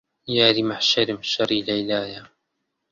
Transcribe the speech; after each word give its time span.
یاری 0.37 0.63
مەحشەرم 0.69 1.19
شەڕی 1.31 1.65
لەیلایە 1.67 2.21